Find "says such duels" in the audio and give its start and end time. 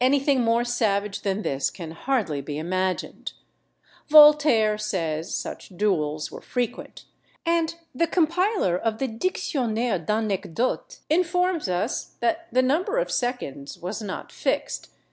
4.76-6.32